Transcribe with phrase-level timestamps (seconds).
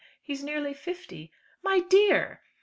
[0.23, 1.31] He is nearly fifty."
[1.61, 2.41] "My dear!"